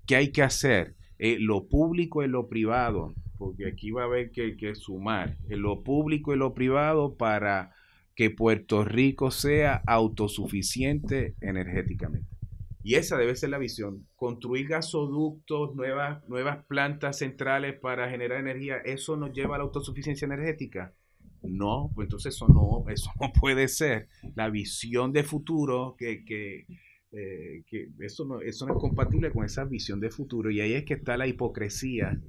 [0.07, 0.97] ¿Qué hay que hacer?
[1.19, 5.63] Eh, lo público y lo privado, porque aquí va a haber que, que sumar en
[5.63, 7.75] lo público y lo privado para
[8.15, 12.29] que Puerto Rico sea autosuficiente energéticamente.
[12.83, 14.07] Y esa debe ser la visión.
[14.17, 20.25] Construir gasoductos, nuevas, nuevas plantas centrales para generar energía, ¿eso nos lleva a la autosuficiencia
[20.25, 20.95] energética?
[21.43, 24.09] No, pues entonces eso no, eso no puede ser.
[24.35, 26.67] La visión de futuro, que, que,
[27.13, 30.51] eh, que eso, no, eso no es compatible con esa visión de futuro.
[30.51, 32.21] Y ahí es que está la hipocresía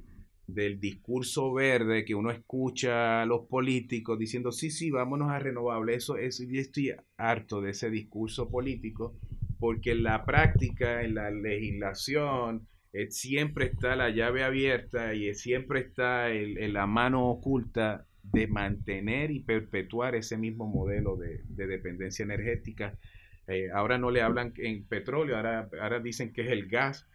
[0.48, 5.98] del discurso verde que uno escucha a los políticos diciendo, sí, sí, vámonos a renovables.
[5.98, 9.18] Eso, eso, yo estoy harto de ese discurso político,
[9.60, 15.80] porque en la práctica, en la legislación, eh, siempre está la llave abierta y siempre
[15.82, 22.98] está el, la mano oculta de mantener y perpetuar ese mismo modelo de, dependencia energética.
[23.48, 27.08] Eh, ahora no le hablan en petróleo, ahora, ahora dicen que es el gas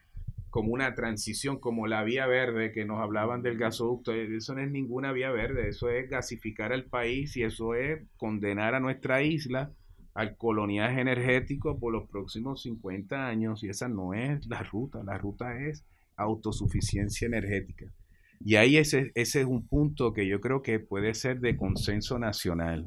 [0.50, 4.14] como una transición, como la vía verde, que nos hablaban del gasoducto.
[4.14, 8.02] Eh, eso no es ninguna vía verde, eso es gasificar al país y eso es
[8.16, 9.72] condenar a nuestra isla
[10.14, 15.18] al coloniaje energético por los próximos 50 años y esa no es la ruta, la
[15.18, 15.84] ruta es
[16.16, 17.92] autosuficiencia energética.
[18.44, 22.18] Y ahí ese, ese es un punto que yo creo que puede ser de consenso
[22.18, 22.84] nacional.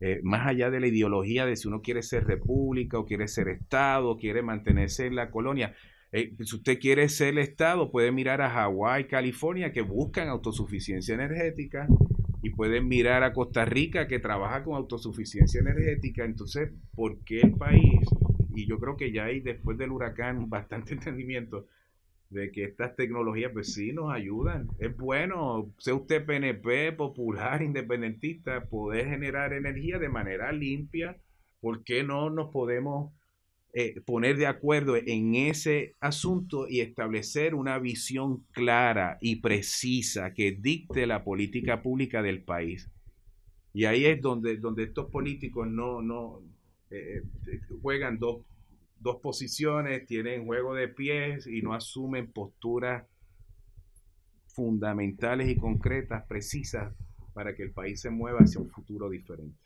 [0.00, 3.48] Eh, más allá de la ideología de si uno quiere ser república o quiere ser
[3.48, 5.74] Estado, o quiere mantenerse en la colonia.
[6.12, 11.14] Eh, si usted quiere ser el Estado, puede mirar a Hawái, California, que buscan autosuficiencia
[11.14, 11.88] energética,
[12.44, 16.26] y pueden mirar a Costa Rica, que trabaja con autosuficiencia energética.
[16.26, 18.06] Entonces, ¿por qué el país?
[18.54, 21.66] Y yo creo que ya hay, después del huracán, bastante entendimiento
[22.34, 24.68] de que estas tecnologías, pues sí, nos ayudan.
[24.78, 31.16] Es bueno, sea usted PNP, popular, independentista, poder generar energía de manera limpia.
[31.60, 33.12] ¿Por qué no nos podemos
[33.76, 40.52] eh, poner de acuerdo en ese asunto y establecer una visión clara y precisa que
[40.52, 42.88] dicte la política pública del país.
[43.72, 46.40] Y ahí es donde, donde estos políticos no, no
[46.90, 48.42] eh, eh, juegan dos,
[49.04, 53.04] dos posiciones, tienen juego de pies y no asumen posturas
[54.46, 56.92] fundamentales y concretas, precisas,
[57.34, 59.58] para que el país se mueva hacia un futuro diferente.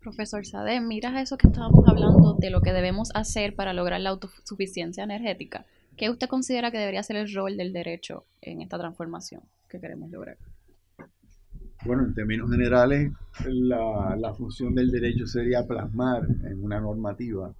[0.00, 4.10] Profesor Sade, miras eso que estábamos hablando de lo que debemos hacer para lograr la
[4.10, 5.64] autosuficiencia energética.
[5.96, 10.10] ¿Qué usted considera que debería ser el rol del derecho en esta transformación que queremos
[10.10, 10.36] lograr?
[11.84, 13.12] Bueno, en términos generales,
[13.44, 17.54] la, la función del derecho sería plasmar en una normativa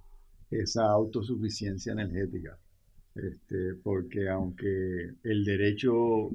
[0.51, 2.57] esa autosuficiencia energética.
[3.15, 6.31] Este, porque aunque el derecho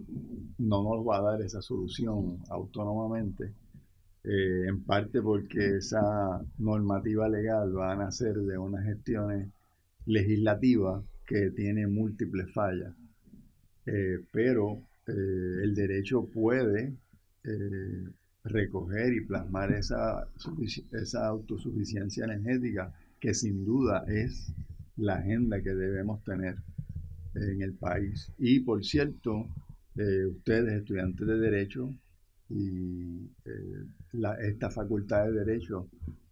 [0.58, 3.52] no nos va a dar esa solución autónomamente,
[4.24, 9.48] eh, en parte porque esa normativa legal va a nacer de unas gestiones
[10.06, 12.94] legislativas que tienen múltiples fallas.
[13.86, 15.12] Eh, pero eh,
[15.62, 16.94] el derecho puede
[18.44, 20.28] recoger y plasmar esa,
[20.92, 24.52] esa autosuficiencia energética que sin duda es
[24.96, 26.56] la agenda que debemos tener
[27.34, 28.32] en el país.
[28.38, 29.46] Y por cierto,
[29.94, 31.94] ustedes, estudiantes de Derecho,
[32.50, 33.86] y eh,
[34.42, 35.88] esta facultad de Derecho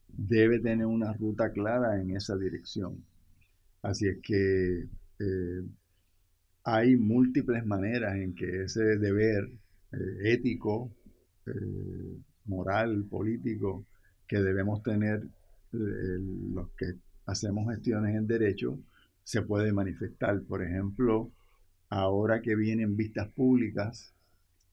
[0.09, 3.05] debe tener una ruta clara en esa dirección.
[3.83, 4.89] Así es que
[5.21, 5.63] eh,
[6.65, 9.49] hay múltiples maneras en que ese deber
[9.93, 10.93] eh, ético,
[12.45, 13.87] moral, político,
[14.27, 15.27] que debemos tener
[15.73, 16.95] los que
[17.27, 18.79] hacemos gestiones en derecho,
[19.25, 20.41] se puede manifestar.
[20.43, 21.31] Por ejemplo,
[21.91, 24.15] ahora que vienen vistas públicas,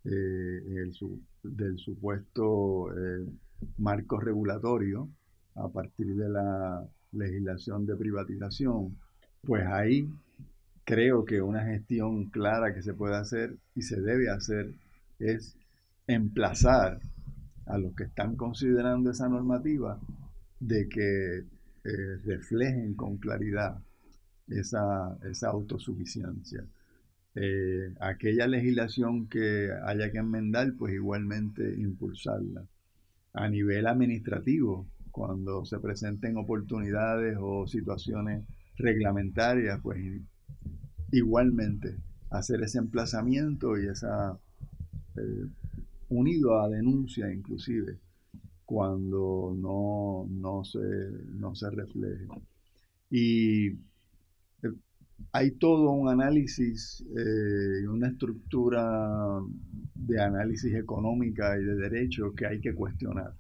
[0.06, 0.94] el,
[1.44, 3.26] del supuesto eh,
[3.78, 5.10] marco regulatorio
[5.56, 8.96] a partir de la legislación de privatización,
[9.42, 10.08] pues ahí
[10.84, 14.74] creo que una gestión clara que se puede hacer y se debe hacer
[15.20, 15.58] es
[16.08, 17.00] emplazar
[17.66, 20.00] a los que están considerando esa normativa
[20.60, 23.80] de que eh, reflejen con claridad
[24.48, 26.66] esa, esa autosuficiencia.
[27.36, 32.66] Eh, aquella legislación que haya que enmendar, pues igualmente impulsarla.
[33.34, 38.46] A nivel administrativo, cuando se presenten oportunidades o situaciones
[38.78, 40.00] reglamentarias, pues
[41.12, 41.98] igualmente
[42.30, 44.40] hacer ese emplazamiento y esa
[45.18, 45.48] eh,
[46.10, 48.00] unido a denuncia inclusive
[48.66, 50.80] cuando no, no, se,
[51.34, 52.28] no se refleje.
[53.10, 53.78] Y
[55.32, 59.40] hay todo un análisis eh, una estructura
[59.94, 63.34] de análisis económica y de derecho que hay que cuestionar.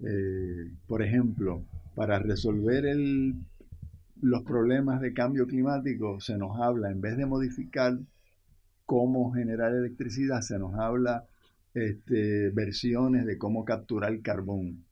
[0.00, 1.64] Eh, por ejemplo,
[1.94, 2.84] para resolver
[4.20, 7.98] los problemas de cambio climático se nos habla, en vez de modificar
[8.84, 11.26] cómo generar electricidad, se nos habla
[11.78, 14.84] este, versiones de cómo capturar carbón.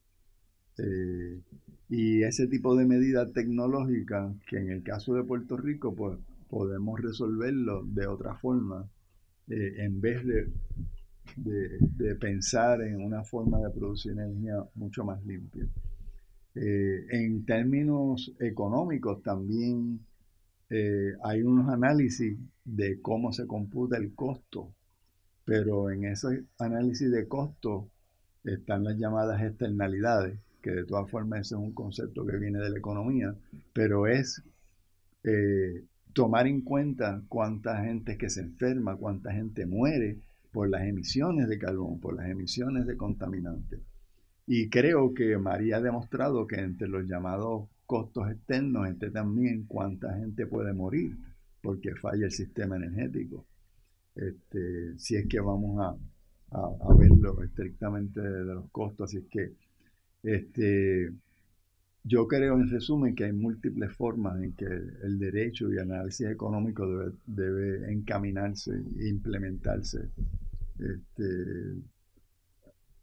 [0.79, 1.41] Eh,
[1.89, 6.19] y ese tipo de medida tecnológica, que en el caso de Puerto Rico, pues
[6.49, 8.89] podemos resolverlo de otra forma,
[9.49, 10.53] eh, en vez de,
[11.37, 15.67] de, pensar en una forma de producir energía mucho más limpia.
[16.55, 20.01] Eh, en términos económicos también
[21.23, 24.75] hay unos análisis de cómo se computa el costo,
[25.47, 27.89] pero en ese análisis de costo
[28.45, 32.71] están las llamadas externalidades que de todas formas ese es un concepto que viene de
[32.71, 33.33] la economía,
[33.73, 34.43] pero es
[35.23, 40.19] eh, tomar en cuenta cuánta gente que se enferma, cuánta gente muere
[40.51, 43.79] por las emisiones de carbón, por las emisiones de contaminantes.
[44.45, 50.19] Y creo que María ha demostrado que entre los llamados costos externos entre también cuánta
[50.19, 51.17] gente puede morir
[51.63, 53.47] porque falla el sistema energético.
[54.17, 55.95] Este, si es que vamos a,
[56.57, 59.53] a, verlo estrictamente de, los costos, así es que
[60.23, 61.13] este,
[62.03, 66.29] yo creo, en resumen, que hay múltiples formas en que el derecho y el análisis
[66.29, 66.87] económico
[67.27, 70.09] debe, encaminarse e implementarse
[70.79, 71.83] este,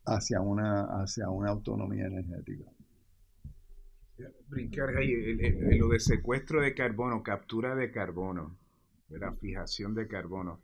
[0.06, 2.72] hacia, una, hacia una autonomía energética.
[4.48, 8.58] brincar ahí, lo de secuestro de carbono, captura de carbono,
[9.10, 10.60] la fijación de carbono,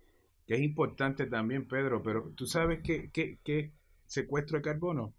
[0.49, 3.71] que es importante también, Pedro, pero tú sabes qué, qué,
[4.07, 5.13] secuestro de carbono?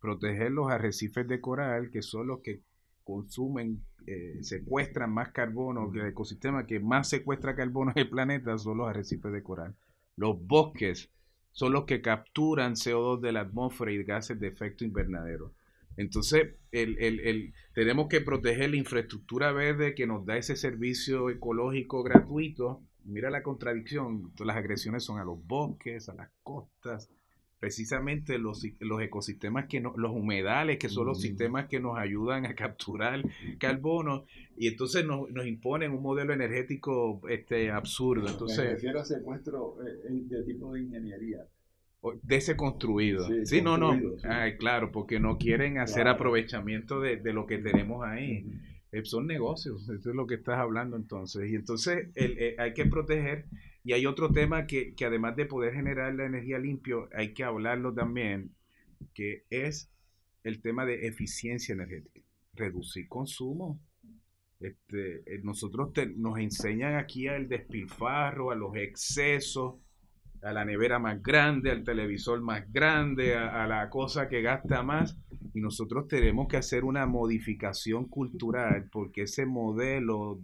[0.00, 2.62] Proteger los arrecifes de coral, que son los que
[3.04, 8.56] consumen, eh, secuestran más carbono, que el ecosistema que más secuestra carbono en el planeta
[8.56, 9.74] son los arrecifes de coral.
[10.16, 11.10] Los bosques
[11.50, 15.52] son los que capturan CO2 de la atmósfera y gases de efecto invernadero.
[15.98, 21.28] Entonces, el, el, el, tenemos que proteger la infraestructura verde que nos da ese servicio
[21.28, 22.80] ecológico gratuito.
[23.04, 27.10] Mira la contradicción, las agresiones son a los bosques, a las costas,
[27.58, 32.46] precisamente los, los ecosistemas que no, los humedales, que son los sistemas que nos ayudan
[32.46, 33.22] a capturar
[33.58, 34.24] carbono,
[34.56, 38.28] y entonces nos, nos imponen un modelo energético este, absurdo.
[38.28, 41.46] Entonces, Me refiero a secuestro eh, de tipo de ingeniería
[42.22, 43.28] de ese construido.
[43.44, 43.98] Sí, no, no.
[44.24, 48.32] Ay, claro, porque no quieren hacer aprovechamiento de, lo que tenemos ahí.
[48.32, 48.71] Eh,
[49.04, 51.50] son negocios, eso es lo que estás hablando entonces.
[51.50, 53.46] Y entonces el, eh, hay que proteger.
[53.84, 57.42] Y hay otro tema que, que además de poder generar la energía limpio, hay que
[57.42, 58.54] hablarlo también,
[59.12, 59.90] que es
[60.44, 62.20] el tema de eficiencia energética.
[62.54, 63.80] Reducir consumo.
[64.60, 69.76] Este, eh, nosotros nos enseñan aquí al despilfarro, a los excesos
[70.42, 75.16] a la nevera más grande, al televisor más grande, a, la cosa que gasta más.
[75.54, 80.40] Y nosotros tenemos que hacer una modificación cultural porque ese modelo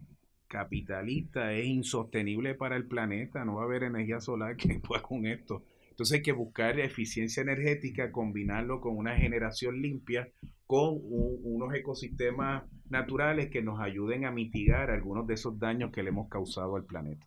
[0.46, 3.44] capitalista es insostenible para el planeta.
[3.44, 5.64] No va a haber energía solar que pueda con esto.
[5.90, 10.28] Entonces hay que buscar eficiencia energética, combinarlo con una generación limpia,
[10.64, 16.10] con unos ecosistemas naturales que nos ayuden a mitigar algunos de esos daños que le
[16.10, 17.26] hemos causado al planeta.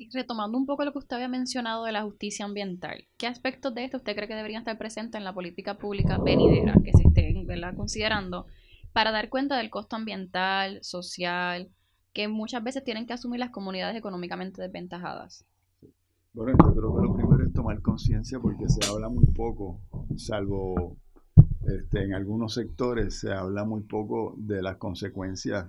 [0.00, 3.74] Y retomando un poco lo que usted había mencionado de la justicia ambiental, ¿qué aspectos
[3.74, 7.02] de esto usted cree que deberían estar presentes en la política pública venidera que se
[7.02, 8.46] estén considerando
[8.92, 11.68] para dar cuenta del costo ambiental, social,
[12.12, 15.44] que muchas veces tienen que asumir las comunidades económicamente desventajadas?
[16.32, 19.80] Bueno, yo creo que lo primero es tomar conciencia porque se habla muy poco,
[20.14, 20.96] salvo
[21.66, 25.68] este, en algunos sectores se habla muy poco de las consecuencias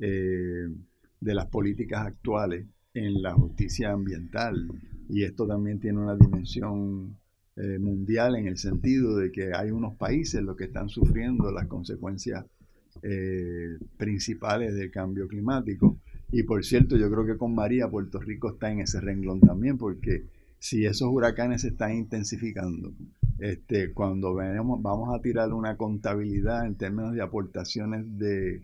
[0.00, 0.66] eh,
[1.20, 4.68] de las políticas actuales en la justicia ambiental.
[5.08, 7.16] Y esto también tiene una dimensión
[7.56, 11.66] eh, mundial en el sentido de que hay unos países los que están sufriendo las
[11.66, 12.44] consecuencias
[13.02, 15.98] eh, principales del cambio climático.
[16.32, 19.78] Y por cierto, yo creo que con María Puerto Rico está en ese renglón también,
[19.78, 20.26] porque
[20.58, 22.92] si esos huracanes se están intensificando,
[23.38, 28.62] este, cuando vamos a tirar una contabilidad en términos de aportaciones de,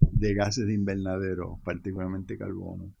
[0.00, 2.92] de gases de invernadero, particularmente carbono,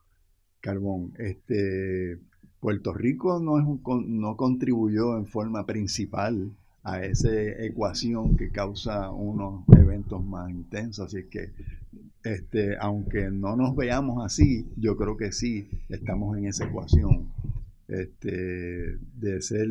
[0.68, 1.14] carbón.
[1.16, 2.18] Este,
[2.60, 6.50] Puerto Rico no, es un, no contribuyó en forma principal
[6.82, 11.06] a esa ecuación que causa unos eventos más intensos.
[11.06, 11.52] Así que,
[12.22, 17.28] este, aunque no nos veamos así, yo creo que sí estamos en esa ecuación
[17.88, 19.68] este, de ser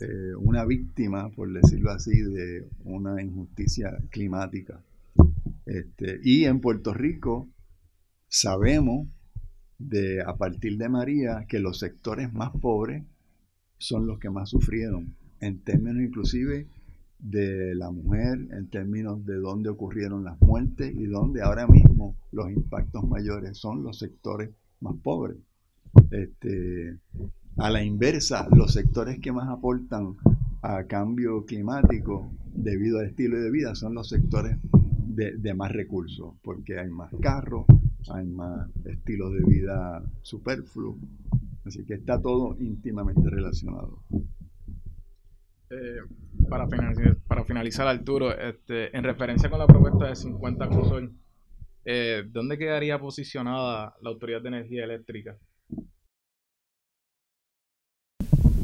[0.00, 4.80] eh, una víctima, por decirlo así, de una injusticia climática.
[5.66, 7.48] Este, y en Puerto Rico
[8.28, 9.08] sabemos
[9.88, 13.04] de a partir de María que los sectores más pobres
[13.78, 16.68] son los que más sufrieron, en términos inclusive
[17.18, 22.50] de la mujer, en términos de dónde ocurrieron las muertes y dónde ahora mismo los
[22.50, 25.36] impactos mayores son los sectores más pobres.
[26.10, 26.98] Este,
[27.56, 30.16] a la inversa, los sectores que más aportan
[30.62, 34.56] a cambio climático debido al estilo de vida son los sectores
[35.06, 37.66] de, de más recursos, porque hay más carros,
[38.10, 40.96] hay más estilos de vida superfluos.
[41.64, 44.02] Así que está todo íntimamente relacionado.
[45.70, 46.00] Eh,
[46.48, 51.12] para, finalizar, para finalizar, Arturo, este, en referencia con la propuesta de 50 COSOL,
[51.84, 55.38] eh, ¿dónde quedaría posicionada la Autoridad de Energía Eléctrica?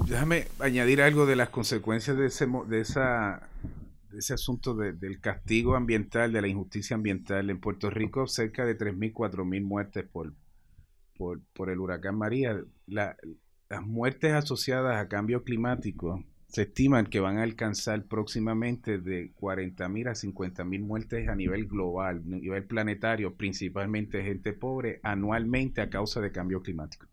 [0.06, 3.48] Déjame añadir algo de las consecuencias de, ese, de esa
[4.16, 7.50] ese asunto del castigo ambiental, de la injusticia ambiental.
[7.50, 10.32] En Puerto Rico, cerca de 3.000, 4.000 muertes por,
[11.16, 12.60] por, por, el huracán María.
[12.86, 13.16] las
[13.82, 20.14] muertes asociadas a cambio climático se estiman que van a alcanzar próximamente de 40.000 a
[20.14, 26.32] 50.000 muertes a nivel global, a nivel planetario, principalmente gente pobre, anualmente a causa de
[26.32, 27.06] cambio climático.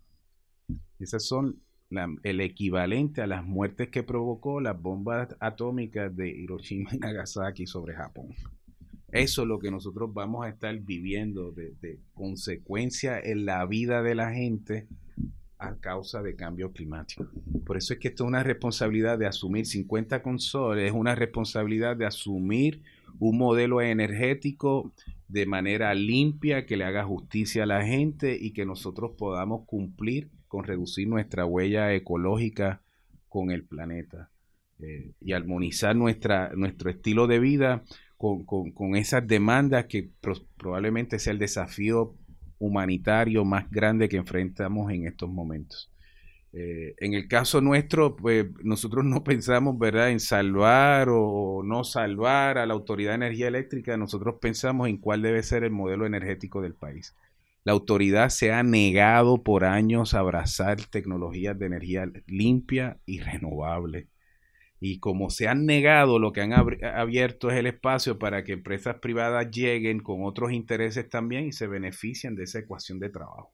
[1.00, 1.60] Esas son
[2.24, 7.96] el equivalente a las muertes que provocó las bombas atómicas de Hiroshima y Nagasaki sobre
[7.96, 8.30] Japón.
[9.12, 14.16] Eso es lo que nosotros vamos a estar viviendo de, consecuencia en la vida de
[14.16, 14.88] la gente
[15.58, 17.26] a causa de cambio climático.
[17.66, 21.96] Por eso es que esto es una responsabilidad de asumir 50 consoles, es una responsabilidad
[21.96, 22.82] de asumir
[23.20, 24.92] un modelo energético
[25.30, 30.30] de manera limpia, que le haga justicia a la gente y que nosotros podamos cumplir
[30.56, 32.82] con reducir nuestra huella ecológica
[33.28, 34.32] con el planeta
[34.80, 37.84] eh, y armonizar nuestra, nuestro estilo de vida
[38.16, 40.12] con, con, esas demandas que
[40.56, 42.16] probablemente sea el desafío
[42.58, 45.92] humanitario más grande que enfrentamos en estos momentos.
[46.54, 52.58] Eh, en el caso nuestro, pues nosotros no pensamos, ¿verdad?, en salvar o no salvar
[52.58, 56.62] a la Autoridad de Energía Eléctrica, nosotros pensamos en cuál debe ser el modelo energético
[56.62, 57.14] del país.
[57.66, 64.08] La autoridad se ha negado por años a abrazar tecnologías de energía limpia y renovable.
[64.80, 68.98] Y como se han negado, lo que han abierto es el espacio para que empresas
[69.00, 73.52] privadas lleguen con otros intereses también y se beneficien de esa ecuación de trabajo.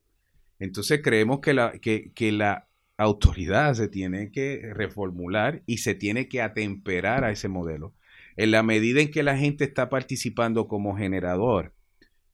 [0.59, 6.28] Entonces creemos que la, que, que la autoridad se tiene que reformular y se tiene
[6.28, 7.95] que atemperar a ese modelo.
[8.36, 11.74] En la medida en que la gente está participando como generador,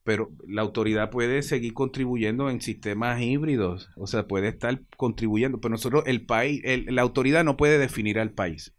[0.07, 5.73] pero la autoridad puede seguir contribuyendo en sistemas híbridos, o sea, puede estar contribuyendo, pero
[5.73, 8.73] nosotros, el país, la autoridad no puede definir al país.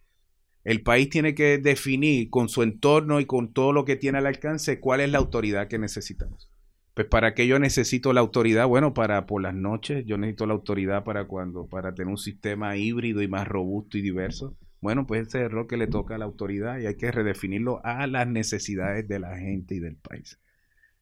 [0.64, 4.24] El país tiene que definir con su entorno y con todo lo que tiene al
[4.24, 6.50] alcance cuál es la autoridad que necesitamos.
[6.94, 10.54] Pues para qué yo necesito la autoridad, bueno, para por las noches, yo necesito la
[10.54, 14.56] autoridad para cuando, para tener un sistema híbrido y más robusto y diverso.
[14.80, 17.12] Bueno, pues ese es el rol que le toca a la autoridad y hay que
[17.12, 20.38] redefinirlo a las necesidades de la gente y del país.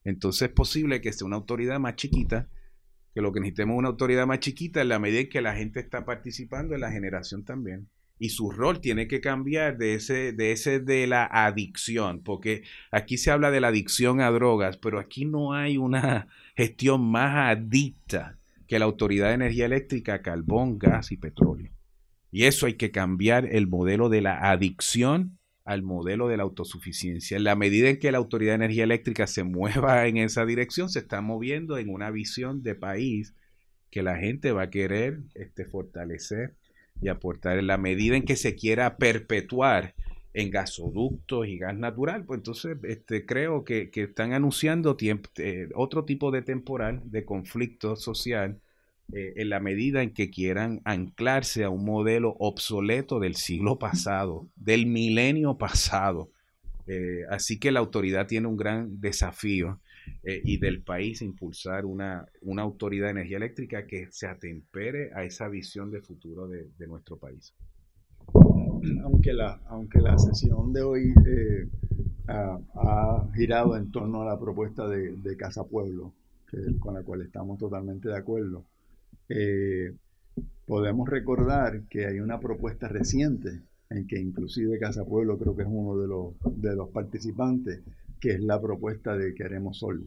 [0.06, 2.48] Entonces es posible que sea una autoridad más chiquita,
[3.12, 5.56] que lo que necesitemos es una autoridad más chiquita en la medida en que la
[5.56, 7.88] gente está participando en la generación también.
[8.16, 13.18] Y su rol tiene que cambiar de ese, de ese de la adicción, porque aquí
[13.18, 18.38] se habla de la adicción a drogas, pero aquí no hay una gestión más adicta
[18.68, 21.72] que la Autoridad de Energía Eléctrica, carbón, gas y petróleo.
[22.30, 25.35] Y eso hay que cambiar el modelo de la adicción
[25.66, 27.36] al modelo de la autosuficiencia.
[27.36, 30.88] En la medida en que la Autoridad de Energía Eléctrica se mueva en esa dirección,
[30.88, 33.34] se está moviendo en una visión de país
[33.90, 36.54] que la gente va a querer este, fortalecer
[37.02, 37.58] y aportar.
[37.58, 39.94] En la medida en que se quiera perpetuar
[40.34, 46.30] en gasoductos y gas natural, pues entonces este, creo que, están anunciando eh, otro tipo
[46.30, 48.60] de temporal de conflicto social
[49.12, 54.48] eh, en la medida en que quieran anclarse a un modelo obsoleto del siglo pasado,
[54.56, 56.30] del milenio pasado.
[56.88, 59.78] Eh, así que la autoridad tiene un gran desafío
[60.24, 65.24] eh, y del país impulsar una, una, autoridad de energía eléctrica que se atempere a
[65.24, 67.54] esa visión de futuro de, nuestro país.
[69.04, 71.12] Aunque la, aunque la sesión de hoy
[72.28, 76.12] ha, girado en torno a la propuesta de Casa Pueblo,
[76.78, 78.64] con la cual estamos totalmente de acuerdo,
[79.28, 79.92] eh,
[80.66, 85.68] podemos recordar que hay una propuesta reciente en que inclusive Casa Pueblo creo que es
[85.70, 87.82] uno de los, de los participantes,
[88.20, 90.06] que es la propuesta de Queremos Sol.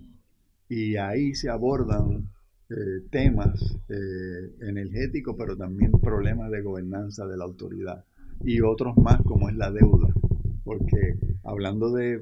[0.67, 2.29] Y ahí se abordan
[2.69, 8.03] eh, temas eh, energéticos, pero también problemas de gobernanza de la autoridad
[8.41, 10.13] y otros más como es la deuda.
[10.63, 12.21] Porque hablando de,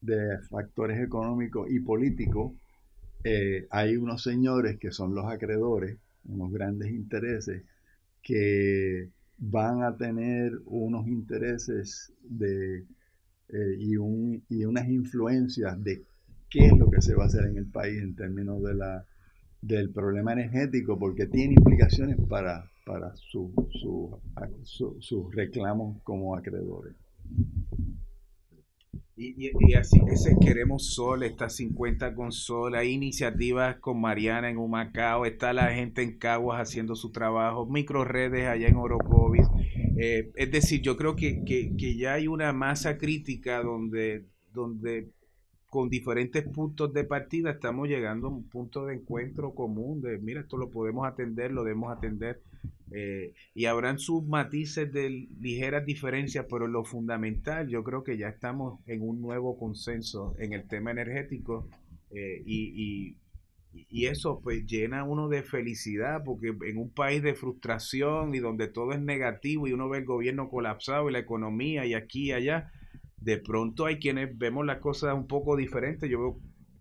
[0.00, 2.52] de factores económicos y políticos,
[3.70, 5.96] hay unos señores que son los acreedores
[6.26, 7.62] unos grandes intereses
[8.22, 12.78] que van a tener unos intereses de,
[13.48, 16.02] eh, y, un, y unas influencias de
[16.48, 19.04] qué es lo que se va a hacer en el país en términos de la,
[19.60, 23.50] del problema energético, porque tiene implicaciones para, para sus
[25.34, 26.94] reclamos como acreedores.
[29.16, 35.24] Y, así ese Queremos Sol, está 50 con Sol, hay iniciativas con Mariana en Humacao,
[35.24, 39.46] está la gente en Caguas haciendo su trabajo, microredes allá en Orocovis.
[39.96, 45.12] Eh, es decir, yo creo que, que, que, ya hay una masa crítica donde, donde
[45.68, 50.40] con diferentes puntos de partida estamos llegando a un punto de encuentro común de, mira,
[50.40, 52.42] esto lo podemos atender, lo debemos atender.
[52.90, 58.28] Eh, y habrán sus matices de ligeras diferencias, pero lo fundamental, yo creo que ya
[58.28, 61.68] estamos en un nuevo consenso en el tema energético
[62.10, 63.16] eh, y,
[63.90, 68.68] y, eso pues llena uno de felicidad porque en un país de frustración y donde
[68.68, 72.32] todo es negativo y uno ve el gobierno colapsado y la economía y aquí y
[72.32, 72.70] allá,
[73.16, 76.08] de pronto hay quienes vemos las cosas un poco diferentes.
[76.08, 76.40] Yo veo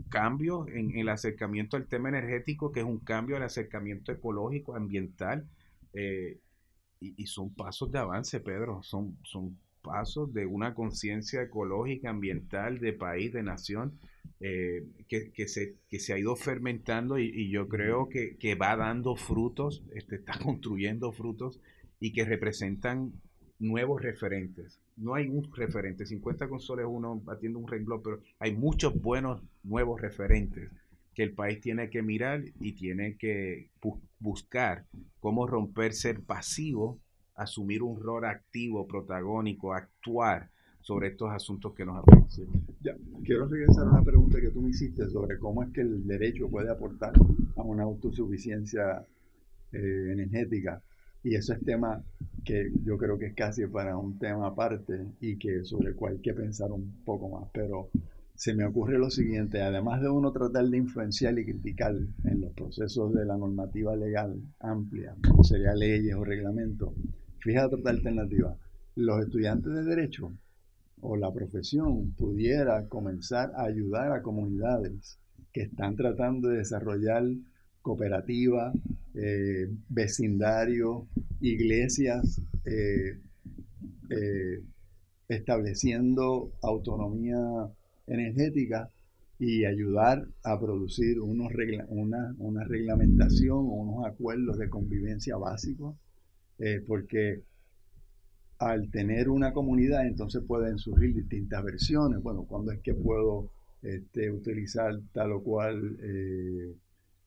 [0.09, 5.47] cambios en, el acercamiento al tema energético, que es un cambio al acercamiento ecológico, ambiental,
[5.93, 6.39] eh,
[6.99, 12.93] y, son pasos de avance, Pedro, son, son pasos de una conciencia ecológica, ambiental, de
[12.93, 13.99] país, de nación,
[14.39, 18.75] eh, que, que, se, que se ha ido fermentando y, yo creo que, que, va
[18.77, 21.59] dando frutos, este, está construyendo frutos
[21.99, 23.11] y que representan
[23.59, 26.05] nuevos referentes no hay un referente.
[26.05, 30.69] 50 consoles uno batiendo un renglón, pero hay muchos buenos nuevos referentes
[31.13, 33.69] que el país tiene que mirar y tiene que
[34.19, 34.85] buscar
[35.19, 36.99] cómo romper ser pasivo,
[37.35, 40.49] asumir un rol activo, protagónico, actuar
[40.81, 42.27] sobre estos asuntos que nos afectan.
[42.81, 46.05] Ya, quiero regresar a una pregunta que tú me hiciste sobre cómo es que el
[46.05, 47.13] derecho puede aportar
[47.55, 49.05] a una autosuficiencia
[49.71, 50.81] eh, energética.
[51.23, 52.03] Y eso es tema
[52.43, 56.13] que yo creo que es casi para un tema aparte y que sobre el cual
[56.13, 57.49] hay que pensar un poco más.
[57.53, 57.89] Pero
[58.43, 62.51] se me ocurre lo siguiente, además de uno tratar de influenciar y criticar en los
[62.51, 66.93] procesos de la normativa legal amplia, como sería leyes o reglamentos,
[67.39, 68.57] fíjate otra alternativa.
[68.95, 70.33] Los estudiantes de derecho
[70.99, 75.17] o la profesión pudiera comenzar a ayudar a comunidades
[75.53, 77.23] que están tratando de desarrollar
[77.81, 78.75] cooperativas,
[79.13, 81.03] eh, vecindarios,
[81.39, 83.21] iglesias, eh,
[84.09, 84.63] eh,
[85.29, 87.71] estableciendo autonomía
[88.07, 88.89] energética
[89.39, 91.51] y ayudar a producir unos
[91.89, 95.95] una, una, reglamentación o unos acuerdos de convivencia básicos,
[96.87, 97.43] porque
[98.59, 102.21] al tener una comunidad entonces pueden surgir distintas versiones.
[102.21, 103.49] Bueno, ¿cuándo es que puedo
[103.81, 106.73] este, utilizar tal o cual eh,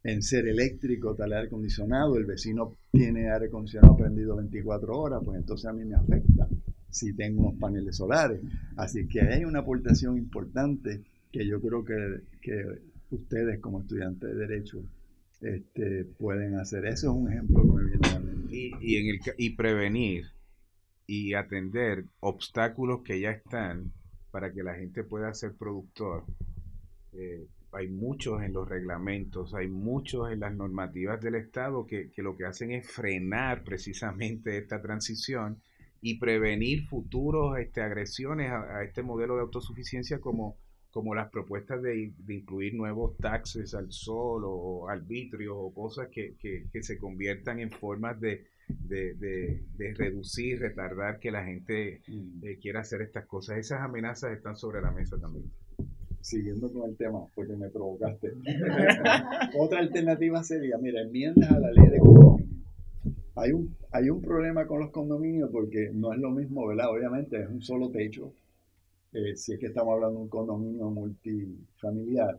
[0.05, 2.16] en ser eléctrico, tal aire acondicionado?
[2.16, 6.49] El vecino tiene aire acondicionado prendido 24 horas, pues entonces a mí me afecta
[6.97, 8.40] si tengo unos paneles solares.
[8.76, 12.64] Así que hay una aportación importante que yo creo que, que
[13.11, 14.82] ustedes como estudiantes de Derecho
[15.40, 16.86] este, pueden hacer.
[16.86, 18.01] Eso es un ejemplo muy bien.
[18.51, 18.72] Y,
[19.36, 20.26] y, prevenir
[21.07, 23.92] y atender obstáculos que ya están
[24.30, 26.24] para que la gente pueda ser productor.
[27.12, 32.36] Eh, hay muchos en los reglamentos, hay muchos en las normativas del Estado que, lo
[32.36, 35.61] que hacen es frenar precisamente esta transición
[36.09, 40.57] y prevenir futuros este, agresiones a, este modelo de autosuficiencia como,
[40.90, 46.82] como las propuestas de, incluir nuevos taxes al sol o arbitrios o cosas que, que
[46.82, 52.44] se conviertan en formas de, de, de, reducir, retardar que la gente mm.
[52.44, 53.59] eh, quiera hacer estas cosas.
[53.59, 55.50] Esas amenazas están sobre la mesa también.
[56.20, 58.32] Siguiendo con el tema, porque me provocaste.
[59.59, 62.45] Otra alternativa sería, mira, enmiendas a la ley de condominio.
[63.37, 66.91] Hay un, hay un problema con los condominios porque no es lo mismo, ¿verdad?
[66.91, 68.32] Obviamente es un solo techo,
[69.12, 72.39] eh, si es que estamos hablando de un condominio multifamiliar.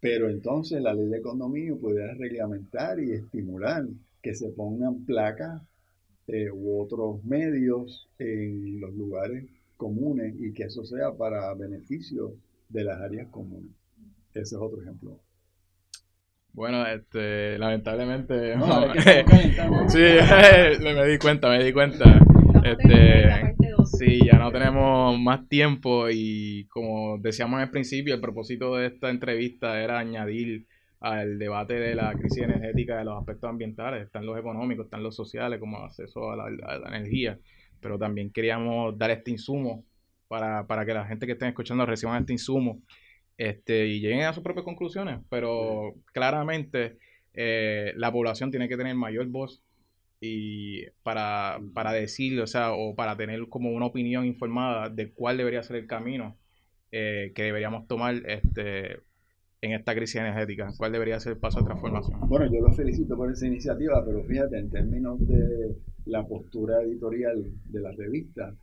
[0.00, 3.86] Pero entonces la ley de condominio pudiera reglamentar y estimular
[4.22, 5.62] que se pongan placas
[6.28, 9.44] eh, u otros medios en los lugares
[9.76, 12.34] comunes y que eso sea para beneficio
[12.70, 13.72] de las áreas comunes.
[14.32, 15.18] Ese es otro ejemplo.
[16.52, 18.54] Bueno, este, lamentablemente.
[19.88, 19.98] sí,
[20.82, 22.20] me di cuenta, me di cuenta.
[22.62, 28.76] Este, sí, ya no tenemos más tiempo y como decíamos en el principio, el propósito
[28.76, 30.66] de esta entrevista era añadir
[31.00, 35.16] al debate de la crisis energética, de los aspectos ambientales, están los económicos, están los
[35.16, 37.38] sociales, como acceso a la, energía,
[37.80, 39.84] pero también queríamos dar este insumo
[40.28, 42.82] para, para, que la gente que esté escuchando reciban este insumo
[43.38, 46.98] este, y lleguen a sus propias conclusiones, pero claramente
[47.34, 49.62] eh, la población tiene que tener mayor voz
[50.20, 55.36] y para, para decir, o sea, o para tener como una opinión informada de cuál
[55.36, 56.36] debería ser el camino
[56.92, 59.00] eh, que deberíamos tomar este,
[59.62, 60.70] en esta crisis energética?
[60.76, 62.20] ¿Cuál debería ser el paso de transformación?
[62.28, 67.44] Bueno, yo los felicito por esa iniciativa, pero fíjate, en términos de la postura editorial
[67.64, 68.54] de la revista,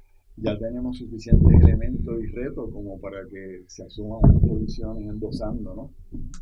[0.41, 5.91] ya tenemos suficientes elementos y retos como para que se asuman posiciones endosando ¿no?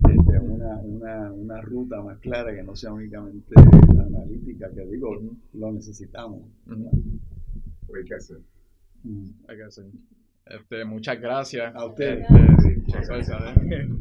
[0.10, 3.54] Este, una, una, una ruta más clara que no sea únicamente
[4.00, 5.20] analítica, que digo,
[5.54, 6.42] lo necesitamos.
[6.68, 8.38] Hay que hacer.
[9.48, 9.86] Hay que hacer.
[10.46, 11.76] Este, muchas gracias.
[11.76, 12.26] A ustedes.
[12.30, 13.98] Este, muchas gracias.